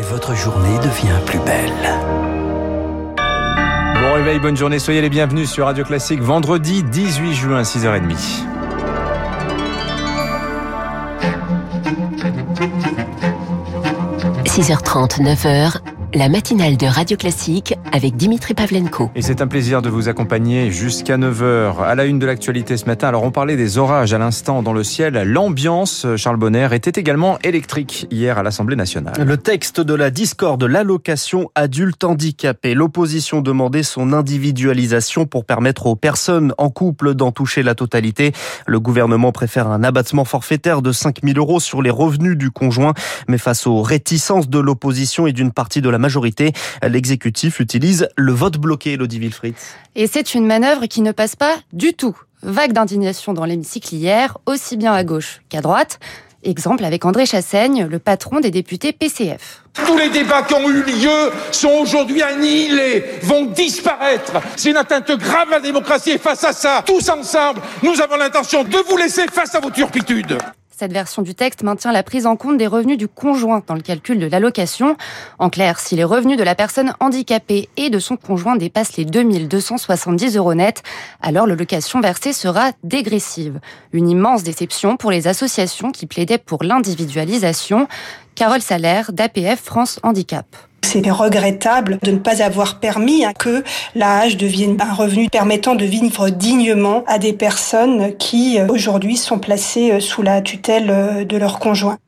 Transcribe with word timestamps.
et 0.00 0.02
votre 0.02 0.34
journée 0.34 0.78
devient 0.78 1.20
plus 1.26 1.40
belle. 1.40 1.70
Bon 3.16 4.14
réveil, 4.14 4.38
bonne 4.38 4.56
journée, 4.56 4.78
soyez 4.78 5.02
les 5.02 5.10
bienvenus 5.10 5.50
sur 5.50 5.66
Radio 5.66 5.84
Classique 5.84 6.22
vendredi 6.22 6.82
18 6.82 7.34
juin 7.34 7.60
6h30.– 7.62 8.44
6h30, 14.46 15.22
9h, 15.22 15.80
la 16.14 16.28
matinale 16.28 16.76
de 16.76 16.86
Radio 16.86 17.16
Classique 17.16 17.74
avec 17.92 18.16
Dimitri 18.16 18.54
Pavlenko. 18.54 19.10
Et 19.14 19.22
c'est 19.22 19.40
un 19.42 19.46
plaisir 19.46 19.80
de 19.80 19.88
vous 19.88 20.08
accompagner 20.08 20.70
jusqu'à 20.70 21.16
9h. 21.16 21.82
À 21.84 21.94
la 21.94 22.04
une 22.04 22.18
de 22.18 22.26
l'actualité 22.26 22.76
ce 22.76 22.86
matin, 22.86 23.08
alors 23.08 23.22
on 23.22 23.30
parlait 23.30 23.56
des 23.56 23.78
orages 23.78 24.12
à 24.12 24.18
l'instant 24.18 24.62
dans 24.62 24.72
le 24.72 24.82
ciel. 24.82 25.14
L'ambiance, 25.14 26.06
Charles 26.16 26.36
Bonner, 26.36 26.68
était 26.72 26.98
également 26.98 27.38
électrique 27.44 28.06
hier 28.10 28.38
à 28.38 28.42
l'Assemblée 28.42 28.76
nationale. 28.76 29.14
Le 29.24 29.36
texte 29.36 29.80
de 29.80 29.94
la 29.94 30.10
discorde, 30.10 30.64
l'allocation 30.64 31.50
adulte 31.54 32.02
handicapé. 32.02 32.74
L'opposition 32.74 33.40
demandait 33.40 33.84
son 33.84 34.12
individualisation 34.12 35.26
pour 35.26 35.44
permettre 35.44 35.86
aux 35.86 35.96
personnes 35.96 36.54
en 36.58 36.70
couple 36.70 37.14
d'en 37.14 37.30
toucher 37.30 37.62
la 37.62 37.74
totalité. 37.74 38.32
Le 38.66 38.80
gouvernement 38.80 39.30
préfère 39.30 39.68
un 39.68 39.84
abattement 39.84 40.24
forfaitaire 40.24 40.82
de 40.82 40.90
5 40.90 41.18
000 41.22 41.38
euros 41.38 41.60
sur 41.60 41.82
les 41.82 41.90
revenus 41.90 42.36
du 42.36 42.50
conjoint. 42.50 42.94
Mais 43.28 43.38
face 43.38 43.66
aux 43.66 43.82
réticences 43.82 44.48
de 44.48 44.58
l'opposition 44.58 45.26
et 45.28 45.32
d'une 45.32 45.52
partie 45.52 45.80
de 45.80 45.88
la 45.88 45.99
majorité. 46.00 46.52
L'exécutif 46.82 47.60
utilise 47.60 48.08
le 48.16 48.32
vote 48.32 48.58
bloqué, 48.58 48.94
Elodie 48.94 49.18
Wilfried. 49.18 49.54
Et 49.94 50.06
c'est 50.06 50.34
une 50.34 50.46
manœuvre 50.46 50.86
qui 50.86 51.02
ne 51.02 51.12
passe 51.12 51.36
pas 51.36 51.56
du 51.72 51.94
tout. 51.94 52.16
Vague 52.42 52.72
d'indignation 52.72 53.34
dans 53.34 53.44
l'hémicycle 53.44 53.94
hier, 53.94 54.38
aussi 54.46 54.76
bien 54.76 54.92
à 54.94 55.04
gauche 55.04 55.42
qu'à 55.48 55.60
droite. 55.60 56.00
Exemple 56.42 56.86
avec 56.86 57.04
André 57.04 57.26
Chassaigne, 57.26 57.86
le 57.90 57.98
patron 57.98 58.40
des 58.40 58.50
députés 58.50 58.92
PCF. 58.92 59.62
Tous 59.74 59.98
les 59.98 60.08
débats 60.08 60.42
qui 60.42 60.54
ont 60.54 60.70
eu 60.70 60.82
lieu 60.82 61.30
sont 61.52 61.68
aujourd'hui 61.68 62.22
annihilés, 62.22 63.04
vont 63.22 63.44
disparaître. 63.44 64.40
C'est 64.56 64.70
une 64.70 64.78
atteinte 64.78 65.10
grave 65.18 65.48
à 65.48 65.56
la 65.56 65.60
démocratie 65.60 66.12
et 66.12 66.18
face 66.18 66.42
à 66.44 66.54
ça, 66.54 66.82
tous 66.86 67.10
ensemble, 67.10 67.60
nous 67.82 68.00
avons 68.00 68.16
l'intention 68.16 68.64
de 68.64 68.78
vous 68.88 68.96
laisser 68.96 69.26
face 69.26 69.54
à 69.54 69.60
vos 69.60 69.70
turpitudes. 69.70 70.38
Cette 70.80 70.94
version 70.94 71.20
du 71.20 71.34
texte 71.34 71.62
maintient 71.62 71.92
la 71.92 72.02
prise 72.02 72.24
en 72.24 72.36
compte 72.36 72.56
des 72.56 72.66
revenus 72.66 72.96
du 72.96 73.06
conjoint 73.06 73.62
dans 73.66 73.74
le 73.74 73.82
calcul 73.82 74.18
de 74.18 74.24
l'allocation. 74.26 74.96
En 75.38 75.50
clair, 75.50 75.78
si 75.78 75.94
les 75.94 76.04
revenus 76.04 76.38
de 76.38 76.42
la 76.42 76.54
personne 76.54 76.94
handicapée 77.00 77.68
et 77.76 77.90
de 77.90 77.98
son 77.98 78.16
conjoint 78.16 78.56
dépassent 78.56 78.96
les 78.96 79.04
2270 79.04 80.38
euros 80.38 80.54
net, 80.54 80.82
alors 81.20 81.46
l'allocation 81.46 82.00
versée 82.00 82.32
sera 82.32 82.72
dégressive. 82.82 83.60
Une 83.92 84.08
immense 84.08 84.42
déception 84.42 84.96
pour 84.96 85.10
les 85.10 85.28
associations 85.28 85.92
qui 85.92 86.06
plaidaient 86.06 86.38
pour 86.38 86.64
l'individualisation. 86.64 87.86
Carole 88.34 88.62
Salaire 88.62 89.12
d'APF 89.12 89.60
France 89.60 90.00
Handicap. 90.02 90.46
C'est 90.92 91.08
regrettable 91.08 92.00
de 92.02 92.10
ne 92.10 92.18
pas 92.18 92.42
avoir 92.42 92.80
permis 92.80 93.22
que 93.38 93.62
l'AH 93.94 94.34
devienne 94.34 94.76
un 94.80 94.92
revenu 94.92 95.28
permettant 95.30 95.76
de 95.76 95.84
vivre 95.84 96.30
dignement 96.30 97.04
à 97.06 97.20
des 97.20 97.32
personnes 97.32 98.16
qui 98.16 98.58
euh, 98.58 98.66
aujourd'hui 98.66 99.16
sont 99.16 99.38
placées 99.38 99.92
euh, 99.92 100.00
sous 100.00 100.22
la 100.22 100.42
tutelle 100.42 100.90
euh, 100.90 101.24
de 101.24 101.36
leur 101.36 101.60
conjoint. 101.60 101.98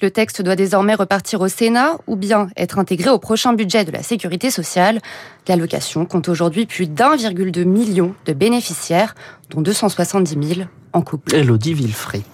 Le 0.00 0.10
texte 0.10 0.40
doit 0.40 0.56
désormais 0.56 0.94
repartir 0.94 1.42
au 1.42 1.48
Sénat 1.48 1.98
ou 2.06 2.16
bien 2.16 2.48
être 2.56 2.78
intégré 2.78 3.10
au 3.10 3.18
prochain 3.18 3.52
budget 3.52 3.84
de 3.84 3.92
la 3.92 4.02
sécurité 4.02 4.50
sociale. 4.50 5.00
L'allocation 5.46 6.06
compte 6.06 6.30
aujourd'hui 6.30 6.64
plus 6.64 6.86
d'1,2 6.86 7.64
million 7.64 8.14
de 8.24 8.32
bénéficiaires, 8.32 9.14
dont 9.50 9.60
270 9.60 10.54
000 10.54 10.68
en 10.94 11.02
couple. 11.02 11.34
Elodie 11.34 11.74
Villefrit. 11.74 12.24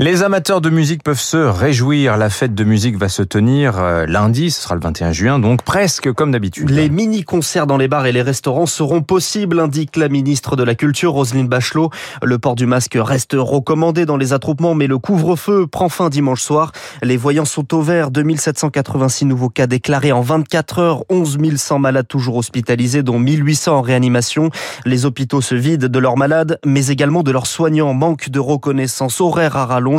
Les 0.00 0.22
amateurs 0.22 0.62
de 0.62 0.70
musique 0.70 1.02
peuvent 1.02 1.20
se 1.20 1.36
réjouir. 1.36 2.16
La 2.16 2.30
fête 2.30 2.54
de 2.54 2.64
musique 2.64 2.96
va 2.96 3.10
se 3.10 3.22
tenir 3.22 3.78
euh, 3.78 4.06
lundi, 4.06 4.50
ce 4.50 4.62
sera 4.62 4.74
le 4.74 4.80
21 4.80 5.12
juin, 5.12 5.38
donc 5.38 5.62
presque 5.62 6.10
comme 6.14 6.32
d'habitude. 6.32 6.70
Les 6.70 6.88
mini-concerts 6.88 7.66
dans 7.66 7.76
les 7.76 7.86
bars 7.86 8.06
et 8.06 8.12
les 8.12 8.22
restaurants 8.22 8.64
seront 8.64 9.02
possibles, 9.02 9.60
indique 9.60 9.96
la 9.96 10.08
ministre 10.08 10.56
de 10.56 10.62
la 10.62 10.74
Culture, 10.74 11.12
Roselyne 11.12 11.48
Bachelot. 11.48 11.90
Le 12.22 12.38
port 12.38 12.54
du 12.54 12.64
masque 12.64 12.96
reste 12.98 13.36
recommandé 13.38 14.06
dans 14.06 14.16
les 14.16 14.32
attroupements, 14.32 14.74
mais 14.74 14.86
le 14.86 14.96
couvre-feu 14.96 15.66
prend 15.66 15.90
fin 15.90 16.08
dimanche 16.08 16.40
soir. 16.40 16.72
Les 17.02 17.18
voyants 17.18 17.44
sont 17.44 17.74
au 17.74 17.82
vert, 17.82 18.10
2786 18.10 19.26
nouveaux 19.26 19.50
cas 19.50 19.66
déclarés 19.66 20.12
en 20.12 20.22
24 20.22 20.78
heures, 20.78 21.04
11 21.10 21.36
100 21.56 21.78
malades 21.78 22.08
toujours 22.08 22.36
hospitalisés, 22.36 23.02
dont 23.02 23.18
1800 23.18 23.76
en 23.76 23.82
réanimation. 23.82 24.48
Les 24.86 25.04
hôpitaux 25.04 25.42
se 25.42 25.54
vident 25.54 25.88
de 25.88 25.98
leurs 25.98 26.16
malades, 26.16 26.58
mais 26.64 26.86
également 26.86 27.22
de 27.22 27.32
leurs 27.32 27.46
soignants 27.46 27.92
manque 27.92 28.30
de 28.30 28.40
reconnaissance 28.40 29.20
horaire 29.20 29.58
à 29.58 29.66
rallonge. 29.66 29.89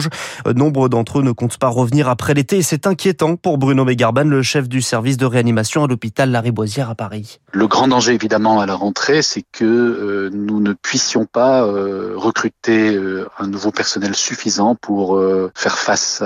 Euh, 0.47 0.53
nombre 0.53 0.89
d'entre 0.89 1.19
eux 1.19 1.23
ne 1.23 1.31
comptent 1.31 1.57
pas 1.57 1.67
revenir 1.67 2.07
après 2.07 2.33
l'été 2.33 2.57
et 2.57 2.61
c'est 2.61 2.87
inquiétant 2.87 3.35
pour 3.35 3.57
Bruno 3.57 3.85
Mégarban, 3.85 4.23
le 4.23 4.41
chef 4.41 4.69
du 4.69 4.81
service 4.81 5.17
de 5.17 5.25
réanimation 5.25 5.83
à 5.83 5.87
l'hôpital 5.87 6.31
Lariboisière 6.31 6.89
à 6.89 6.95
Paris. 6.95 7.39
Le 7.51 7.67
grand 7.67 7.87
danger 7.87 8.13
évidemment 8.13 8.59
à 8.59 8.65
la 8.65 8.75
rentrée, 8.75 9.21
c'est 9.21 9.43
que 9.51 9.65
euh, 9.65 10.29
nous 10.33 10.61
ne 10.61 10.73
puissions 10.73 11.25
pas 11.25 11.63
euh, 11.63 12.13
recruter 12.15 12.97
un 13.39 13.47
nouveau 13.47 13.71
personnel 13.71 14.15
suffisant 14.15 14.75
pour 14.75 15.19
faire 15.55 15.77
face 15.77 16.23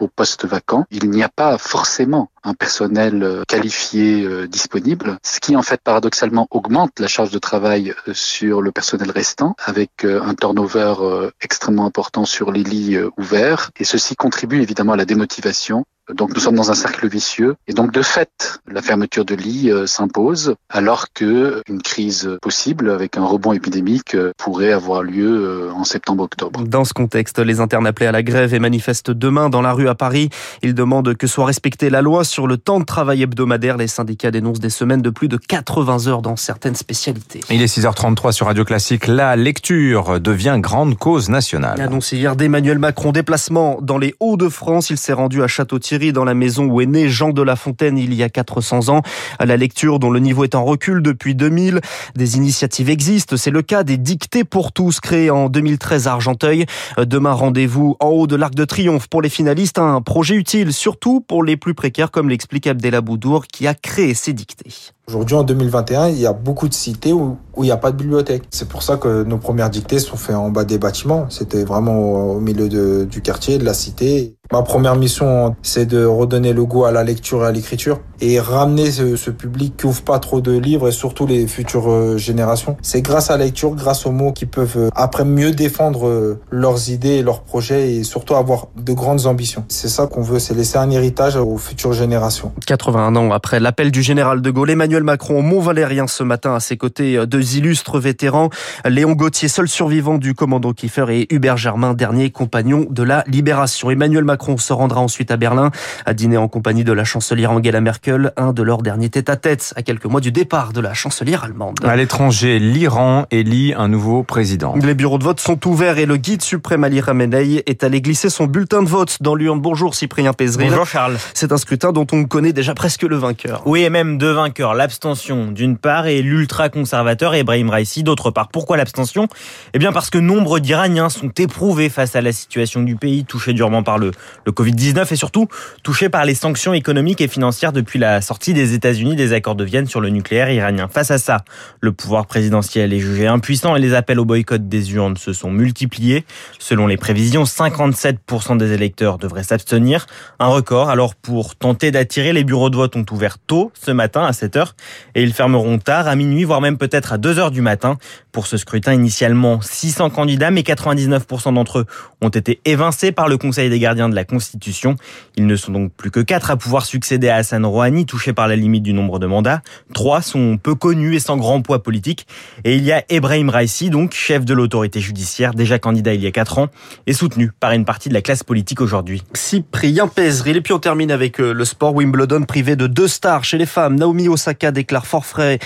aux 0.00 0.08
postes 0.08 0.46
vacants. 0.46 0.84
Il 0.90 1.10
n'y 1.10 1.22
a 1.22 1.28
pas 1.28 1.58
forcément 1.58 2.30
un 2.44 2.54
personnel 2.54 3.42
qualifié 3.48 4.46
disponible, 4.48 5.18
ce 5.22 5.40
qui 5.40 5.56
en 5.56 5.62
fait 5.62 5.80
paradoxalement 5.82 6.46
augmente 6.50 7.00
la 7.00 7.08
charge 7.08 7.30
de 7.30 7.38
travail 7.38 7.94
sur 8.12 8.62
le 8.62 8.72
personnel 8.72 9.10
restant 9.10 9.56
avec 9.64 10.04
un 10.04 10.34
turnover 10.34 10.94
euh, 11.00 11.30
extrêmement 11.40 11.86
important 11.86 12.24
sur 12.24 12.52
les 12.52 12.62
lits 12.62 12.96
euh, 12.96 13.10
ouverts. 13.16 13.70
Et 13.78 13.84
ceci 13.84 14.16
contribue 14.16 14.60
évidemment 14.60 14.92
à 14.92 14.96
la 14.96 15.04
démotivation 15.04 15.84
donc 16.12 16.34
nous 16.34 16.40
sommes 16.40 16.56
dans 16.56 16.70
un 16.70 16.74
cercle 16.74 17.08
vicieux 17.08 17.56
et 17.66 17.72
donc 17.72 17.90
de 17.90 18.02
fait 18.02 18.60
la 18.70 18.82
fermeture 18.82 19.24
de 19.24 19.34
lits 19.34 19.70
euh, 19.70 19.86
s'impose 19.86 20.54
alors 20.68 21.06
que 21.14 21.62
une 21.66 21.80
crise 21.80 22.36
possible 22.42 22.90
avec 22.90 23.16
un 23.16 23.24
rebond 23.24 23.54
épidémique 23.54 24.14
euh, 24.14 24.32
pourrait 24.36 24.72
avoir 24.72 25.02
lieu 25.02 25.26
euh, 25.26 25.72
en 25.72 25.84
septembre-octobre. 25.84 26.62
Dans 26.64 26.84
ce 26.84 26.92
contexte, 26.92 27.38
les 27.38 27.60
internes 27.60 27.86
appelés 27.86 28.06
à 28.06 28.12
la 28.12 28.22
grève 28.22 28.52
et 28.52 28.58
manifestent 28.58 29.10
demain 29.10 29.48
dans 29.48 29.62
la 29.62 29.72
rue 29.72 29.88
à 29.88 29.94
Paris. 29.94 30.28
Ils 30.62 30.74
demandent 30.74 31.14
que 31.16 31.26
soit 31.26 31.46
respectée 31.46 31.88
la 31.88 32.02
loi 32.02 32.24
sur 32.24 32.46
le 32.46 32.58
temps 32.58 32.80
de 32.80 32.84
travail 32.84 33.22
hebdomadaire. 33.22 33.78
Les 33.78 33.88
syndicats 33.88 34.30
dénoncent 34.30 34.60
des 34.60 34.70
semaines 34.70 35.02
de 35.02 35.10
plus 35.10 35.28
de 35.28 35.38
80 35.38 36.06
heures 36.08 36.22
dans 36.22 36.36
certaines 36.36 36.76
spécialités. 36.76 37.40
Il 37.48 37.62
est 37.62 37.78
6h33 37.78 38.32
sur 38.32 38.46
Radio 38.46 38.64
Classique. 38.64 39.06
La 39.06 39.36
lecture 39.36 40.20
devient 40.20 40.58
grande 40.60 40.98
cause 40.98 41.30
nationale. 41.30 41.80
Annoncé 41.80 42.18
hier 42.18 42.36
d'Emmanuel 42.36 42.78
Macron, 42.78 43.12
déplacement 43.12 43.78
dans 43.80 43.96
les 43.96 44.14
Hauts-de-France. 44.20 44.90
Il 44.90 44.98
s'est 44.98 45.14
rendu 45.14 45.42
à 45.42 45.46
Château-Thierry 45.46 45.93
dans 46.12 46.24
la 46.24 46.34
maison 46.34 46.64
où 46.66 46.80
est 46.80 46.86
né 46.86 47.08
Jean 47.08 47.30
de 47.30 47.42
La 47.42 47.56
Fontaine 47.56 47.98
il 47.98 48.14
y 48.14 48.22
a 48.22 48.28
400 48.28 48.88
ans. 48.88 49.02
À 49.38 49.46
la 49.46 49.56
lecture 49.56 49.98
dont 49.98 50.10
le 50.10 50.18
niveau 50.18 50.44
est 50.44 50.54
en 50.54 50.64
recul 50.64 51.02
depuis 51.02 51.34
2000. 51.34 51.80
Des 52.16 52.36
initiatives 52.36 52.90
existent. 52.90 53.36
C'est 53.36 53.50
le 53.50 53.62
cas 53.62 53.84
des 53.84 53.96
dictées 53.96 54.44
pour 54.44 54.72
tous 54.72 55.00
créées 55.00 55.30
en 55.30 55.48
2013 55.48 56.08
à 56.08 56.12
Argenteuil. 56.12 56.66
Demain, 56.98 57.32
rendez-vous 57.32 57.96
en 58.00 58.08
haut 58.08 58.26
de 58.26 58.36
l'Arc 58.36 58.54
de 58.54 58.64
Triomphe 58.64 59.08
pour 59.08 59.22
les 59.22 59.28
finalistes. 59.28 59.78
Un 59.78 60.02
projet 60.02 60.34
utile, 60.34 60.72
surtout 60.72 61.20
pour 61.20 61.44
les 61.44 61.56
plus 61.56 61.74
précaires, 61.74 62.10
comme 62.10 62.28
l'explique 62.28 62.66
Abdella 62.66 63.00
Boudour, 63.00 63.46
qui 63.46 63.66
a 63.66 63.74
créé 63.74 64.14
ces 64.14 64.32
dictées. 64.32 64.93
Aujourd'hui, 65.06 65.36
en 65.36 65.42
2021, 65.42 66.08
il 66.08 66.18
y 66.18 66.26
a 66.26 66.32
beaucoup 66.32 66.66
de 66.66 66.72
cités 66.72 67.12
où, 67.12 67.36
il 67.58 67.62
n'y 67.64 67.70
a 67.70 67.76
pas 67.76 67.92
de 67.92 67.96
bibliothèque. 67.96 68.44
C'est 68.50 68.68
pour 68.68 68.82
ça 68.82 68.96
que 68.96 69.22
nos 69.22 69.36
premières 69.36 69.68
dictées 69.68 69.98
sont 69.98 70.16
faites 70.16 70.34
en 70.34 70.50
bas 70.50 70.64
des 70.64 70.78
bâtiments. 70.78 71.26
C'était 71.28 71.62
vraiment 71.62 72.32
au 72.32 72.40
milieu 72.40 72.68
de, 72.68 73.04
du 73.04 73.20
quartier, 73.20 73.58
de 73.58 73.64
la 73.64 73.74
cité. 73.74 74.34
Ma 74.52 74.62
première 74.62 74.96
mission, 74.96 75.56
c'est 75.62 75.86
de 75.86 76.04
redonner 76.04 76.52
le 76.52 76.64
goût 76.64 76.84
à 76.84 76.92
la 76.92 77.02
lecture 77.02 77.44
et 77.44 77.46
à 77.46 77.52
l'écriture 77.52 78.00
et 78.20 78.38
ramener 78.40 78.90
ce, 78.90 79.16
ce, 79.16 79.30
public 79.30 79.76
qui 79.76 79.86
ouvre 79.86 80.02
pas 80.02 80.18
trop 80.18 80.40
de 80.40 80.52
livres 80.56 80.88
et 80.88 80.92
surtout 80.92 81.26
les 81.26 81.46
futures 81.46 81.90
euh, 81.90 82.16
générations. 82.18 82.76
C'est 82.82 83.02
grâce 83.02 83.30
à 83.30 83.36
la 83.36 83.44
lecture, 83.44 83.74
grâce 83.74 84.06
aux 84.06 84.12
mots 84.12 84.32
qui 84.32 84.46
peuvent 84.46 84.76
euh, 84.76 84.88
après 84.94 85.24
mieux 85.24 85.50
défendre 85.50 86.06
euh, 86.06 86.40
leurs 86.50 86.90
idées 86.90 87.16
et 87.16 87.22
leurs 87.22 87.42
projets 87.42 87.94
et 87.94 88.04
surtout 88.04 88.34
avoir 88.34 88.68
de 88.76 88.92
grandes 88.92 89.26
ambitions. 89.26 89.64
C'est 89.68 89.88
ça 89.88 90.06
qu'on 90.06 90.22
veut, 90.22 90.38
c'est 90.38 90.54
laisser 90.54 90.78
un 90.78 90.90
héritage 90.90 91.36
aux 91.36 91.56
futures 91.56 91.92
générations. 91.92 92.52
81 92.66 93.16
ans 93.16 93.32
après 93.32 93.60
l'appel 93.60 93.90
du 93.90 94.02
général 94.02 94.40
de 94.42 94.50
Gaulle, 94.50 94.70
Emmanuel 94.70 94.93
Macron 95.02 95.38
au 95.38 95.42
Mont-Valérien 95.42 96.06
ce 96.06 96.22
matin 96.22 96.54
à 96.54 96.60
ses 96.60 96.76
côtés 96.76 97.26
deux 97.26 97.56
illustres 97.56 97.98
vétérans, 97.98 98.50
Léon 98.84 99.12
Gauthier, 99.12 99.48
seul 99.48 99.68
survivant 99.68 100.18
du 100.18 100.34
commando 100.34 100.72
Kiefer 100.72 101.06
et 101.10 101.34
Hubert 101.34 101.56
Germain, 101.56 101.94
dernier 101.94 102.30
compagnon 102.30 102.86
de 102.88 103.02
la 103.02 103.24
libération. 103.26 103.90
Emmanuel 103.90 104.24
Macron 104.24 104.56
se 104.56 104.72
rendra 104.72 105.00
ensuite 105.00 105.30
à 105.30 105.36
Berlin 105.36 105.70
à 106.06 106.14
dîner 106.14 106.36
en 106.36 106.48
compagnie 106.48 106.84
de 106.84 106.92
la 106.92 107.04
chancelière 107.04 107.50
Angela 107.50 107.80
Merkel 107.80 108.32
un 108.36 108.52
de 108.52 108.62
leurs 108.62 108.82
derniers 108.82 109.10
tête-à-tête 109.10 109.72
à 109.76 109.82
quelques 109.82 110.06
mois 110.06 110.20
du 110.20 110.32
départ 110.32 110.72
de 110.72 110.80
la 110.80 110.94
chancelière 110.94 111.44
allemande. 111.44 111.78
À 111.82 111.96
l'étranger, 111.96 112.58
l'Iran 112.58 113.26
élit 113.30 113.74
un 113.76 113.88
nouveau 113.88 114.22
président. 114.22 114.74
Les 114.80 114.94
bureaux 114.94 115.18
de 115.18 115.24
vote 115.24 115.40
sont 115.40 115.66
ouverts 115.66 115.98
et 115.98 116.06
le 116.06 116.16
guide 116.16 116.42
suprême 116.42 116.84
Ali 116.84 117.02
Khamenei 117.02 117.62
est 117.66 117.84
allé 117.84 118.00
glisser 118.00 118.30
son 118.30 118.46
bulletin 118.46 118.82
de 118.82 118.88
vote 118.88 119.18
dans 119.20 119.34
l'urne. 119.34 119.60
Bonjour 119.60 119.94
Cyprien 119.94 120.32
Pézeril. 120.32 120.70
Bonjour 120.70 120.86
Charles. 120.86 121.16
C'est 121.34 121.52
un 121.52 121.56
scrutin 121.56 121.92
dont 121.92 122.06
on 122.12 122.24
connaît 122.24 122.52
déjà 122.52 122.74
presque 122.74 123.02
le 123.02 123.16
vainqueur. 123.16 123.62
Oui, 123.66 123.82
et 123.82 123.90
même 123.90 124.18
deux 124.18 124.32
vainqueurs. 124.32 124.74
L'abstention 124.84 125.50
d'une 125.50 125.78
part 125.78 126.08
et 126.08 126.20
l'ultra-conservateur 126.20 127.34
Ebrahim 127.34 127.70
Raisi 127.70 128.02
d'autre 128.02 128.30
part. 128.30 128.48
Pourquoi 128.48 128.76
l'abstention? 128.76 129.28
Eh 129.72 129.78
bien 129.78 129.92
parce 129.92 130.10
que 130.10 130.18
nombre 130.18 130.58
d'Iraniens 130.58 131.08
sont 131.08 131.30
éprouvés 131.38 131.88
face 131.88 132.14
à 132.16 132.20
la 132.20 132.32
situation 132.32 132.82
du 132.82 132.94
pays, 132.94 133.24
touché 133.24 133.54
durement 133.54 133.82
par 133.82 133.96
le, 133.96 134.10
le 134.44 134.52
Covid-19 134.52 135.10
et 135.10 135.16
surtout 135.16 135.48
touché 135.82 136.10
par 136.10 136.26
les 136.26 136.34
sanctions 136.34 136.74
économiques 136.74 137.22
et 137.22 137.28
financières 137.28 137.72
depuis 137.72 137.98
la 137.98 138.20
sortie 138.20 138.52
des 138.52 138.74
États-Unis 138.74 139.16
des 139.16 139.32
accords 139.32 139.54
de 139.54 139.64
Vienne 139.64 139.86
sur 139.86 140.02
le 140.02 140.10
nucléaire 140.10 140.50
iranien. 140.50 140.86
Face 140.88 141.10
à 141.10 141.16
ça, 141.16 141.44
le 141.80 141.92
pouvoir 141.92 142.26
présidentiel 142.26 142.92
est 142.92 142.98
jugé 142.98 143.26
impuissant 143.26 143.76
et 143.76 143.80
les 143.80 143.94
appels 143.94 144.20
au 144.20 144.26
boycott 144.26 144.68
des 144.68 144.92
urnes 144.92 145.16
se 145.16 145.32
sont 145.32 145.50
multipliés. 145.50 146.26
Selon 146.58 146.86
les 146.86 146.98
prévisions, 146.98 147.44
57% 147.44 148.58
des 148.58 148.72
électeurs 148.72 149.16
devraient 149.16 149.44
s'abstenir. 149.44 150.04
Un 150.38 150.48
record. 150.48 150.90
Alors 150.90 151.14
pour 151.14 151.56
tenter 151.56 151.90
d'attirer, 151.90 152.34
les 152.34 152.44
bureaux 152.44 152.68
de 152.68 152.76
vote 152.76 152.96
ont 152.96 153.06
ouvert 153.12 153.38
tôt 153.38 153.72
ce 153.72 153.90
matin 153.90 154.26
à 154.26 154.32
7h 154.32 154.73
et 155.14 155.22
ils 155.22 155.32
fermeront 155.32 155.78
tard 155.78 156.08
à 156.08 156.16
minuit, 156.16 156.44
voire 156.44 156.60
même 156.60 156.78
peut-être 156.78 157.12
à 157.12 157.18
2h 157.18 157.50
du 157.50 157.60
matin. 157.60 157.96
Pour 158.32 158.46
ce 158.46 158.56
scrutin, 158.56 158.92
initialement 158.92 159.60
600 159.60 160.10
candidats, 160.10 160.50
mais 160.50 160.62
99% 160.62 161.54
d'entre 161.54 161.80
eux 161.80 161.86
ont 162.20 162.28
été 162.28 162.60
évincés 162.64 163.12
par 163.12 163.28
le 163.28 163.36
Conseil 163.36 163.70
des 163.70 163.78
gardiens 163.78 164.08
de 164.08 164.14
la 164.14 164.24
Constitution. 164.24 164.96
Ils 165.36 165.46
ne 165.46 165.56
sont 165.56 165.72
donc 165.72 165.92
plus 165.92 166.10
que 166.10 166.20
4 166.20 166.50
à 166.50 166.56
pouvoir 166.56 166.84
succéder 166.84 167.28
à 167.28 167.36
Hassan 167.36 167.64
Rouhani, 167.64 168.06
touché 168.06 168.32
par 168.32 168.48
la 168.48 168.56
limite 168.56 168.82
du 168.82 168.92
nombre 168.92 169.18
de 169.18 169.26
mandats. 169.26 169.62
Trois 169.92 170.22
sont 170.22 170.58
peu 170.58 170.74
connus 170.74 171.14
et 171.16 171.20
sans 171.20 171.36
grand 171.36 171.62
poids 171.62 171.82
politique. 171.82 172.26
Et 172.64 172.76
il 172.76 172.84
y 172.84 172.92
a 172.92 173.04
Ebrahim 173.08 173.48
Raisi, 173.50 173.90
donc 173.90 174.14
chef 174.14 174.44
de 174.44 174.54
l'autorité 174.54 175.00
judiciaire, 175.00 175.54
déjà 175.54 175.78
candidat 175.78 176.14
il 176.14 176.22
y 176.22 176.26
a 176.26 176.32
4 176.32 176.58
ans, 176.58 176.68
et 177.06 177.12
soutenu 177.12 177.52
par 177.60 177.72
une 177.72 177.84
partie 177.84 178.08
de 178.08 178.14
la 178.14 178.22
classe 178.22 178.42
politique 178.42 178.80
aujourd'hui. 178.80 179.22
Cyprien 179.34 180.08
Pézril. 180.08 180.56
Et 180.56 180.60
puis 180.60 180.72
on 180.72 180.78
termine 180.78 181.10
avec 181.10 181.40
euh, 181.40 181.52
le 181.52 181.64
sport 181.64 181.94
Wimbledon 181.94 182.42
privé 182.42 182.76
de 182.76 182.86
deux 182.86 183.08
stars 183.08 183.44
chez 183.44 183.58
les 183.58 183.66
femmes. 183.66 183.96
Naomi 183.96 184.28
Osaka 184.28 184.63
déclare 184.72 185.06
forfait, 185.06 185.58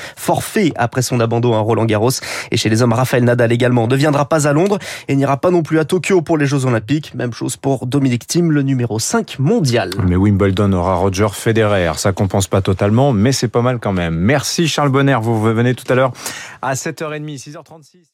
après 0.77 1.03
son 1.03 1.21
abandon 1.21 1.55
à 1.55 1.61
Roland 1.61 1.85
Garros. 1.85 2.11
Et 2.51 2.57
chez 2.57 2.69
les 2.69 2.83
hommes, 2.83 2.93
Raphaël 2.93 3.25
Nadal 3.25 3.53
également 3.53 3.87
ne 3.87 3.97
viendra 3.97 4.29
pas 4.29 4.47
à 4.47 4.53
Londres 4.53 4.79
et 5.09 5.17
n'ira 5.17 5.37
pas 5.37 5.51
non 5.51 5.63
plus 5.63 5.79
à 5.79 5.85
Tokyo 5.85 6.23
pour 6.23 6.39
les 6.39 6.47
Jeux 6.47 6.65
Olympiques. 6.65 7.15
Même 7.15 7.33
chose 7.33 7.57
pour 7.57 7.87
Dominique 7.87 8.27
Thiem, 8.27 8.53
le 8.53 8.63
numéro 8.63 8.99
5 8.99 9.39
mondial. 9.39 9.91
Mais 10.07 10.17
Wimbledon 10.17 10.73
aura 10.73 10.97
Roger 10.97 11.29
Federer. 11.33 11.93
Ça 11.97 12.13
compense 12.13 12.47
pas 12.47 12.61
totalement, 12.61 13.13
mais 13.13 13.33
c'est 13.33 13.49
pas 13.49 13.63
mal 13.63 13.79
quand 13.79 13.93
même. 13.93 14.15
Merci 14.15 14.69
Charles 14.69 14.91
Bonner. 14.91 15.19
Vous 15.21 15.41
venez 15.41 15.75
tout 15.75 15.91
à 15.93 15.95
l'heure 15.95 16.13
à 16.63 16.75
7h30, 16.75 17.39
6h36. 17.39 18.09